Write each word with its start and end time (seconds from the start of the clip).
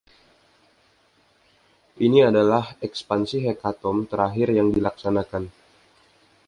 Ini 2.01 2.25
adalah 2.25 2.73
ekspansi 2.87 3.37
"Hecatomb" 3.45 3.99
terakhir 4.11 4.47
yang 4.57 4.67
dilaksanakan. 4.75 5.43